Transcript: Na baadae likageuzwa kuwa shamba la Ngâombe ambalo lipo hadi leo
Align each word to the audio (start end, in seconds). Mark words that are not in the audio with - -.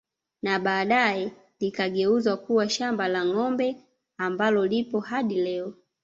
Na 0.41 0.59
baadae 0.59 1.31
likageuzwa 1.59 2.37
kuwa 2.37 2.69
shamba 2.69 3.07
la 3.07 3.25
Ngâombe 3.25 3.75
ambalo 4.17 4.65
lipo 4.67 4.99
hadi 4.99 5.35
leo 5.35 5.73